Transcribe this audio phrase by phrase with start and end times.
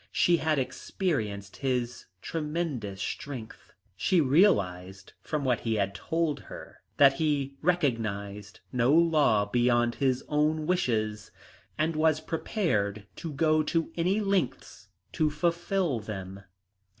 [0.11, 3.71] She had experienced his tremendous strength.
[3.95, 10.23] She realised from what he had told her that he recognised no law beyond his
[10.27, 11.29] own wishes,
[11.77, 16.45] and was prepared to go to any lengths to fulfil them.